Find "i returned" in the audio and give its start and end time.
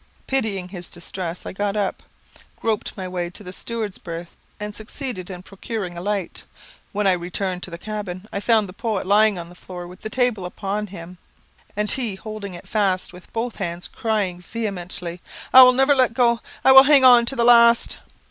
7.05-7.61